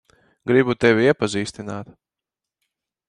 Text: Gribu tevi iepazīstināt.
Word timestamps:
Gribu 0.51 0.73
tevi 0.85 1.03
iepazīstināt. 1.09 1.93